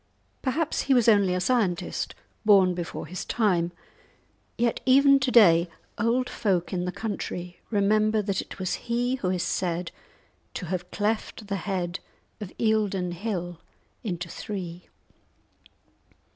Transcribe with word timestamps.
Perhaps 0.41 0.81
he 0.89 0.95
was 0.95 1.07
only 1.07 1.35
a 1.35 1.39
scientist, 1.39 2.15
born 2.43 2.73
before 2.73 3.05
his 3.05 3.23
time; 3.23 3.71
yet 4.57 4.79
even 4.83 5.19
to 5.19 5.29
day 5.29 5.69
old 5.99 6.27
folk 6.27 6.73
in 6.73 6.85
the 6.85 6.91
country 6.91 7.59
remember 7.69 8.19
that 8.23 8.41
it 8.41 8.57
was 8.57 8.73
he 8.89 9.17
who 9.17 9.29
is 9.29 9.43
said 9.43 9.91
to 10.55 10.65
have 10.65 10.89
cleft 10.89 11.45
the 11.49 11.55
head 11.57 11.99
of 12.39 12.51
Eildon 12.57 13.11
Hill 13.11 13.59
into 14.03 14.27
three! 14.27 14.87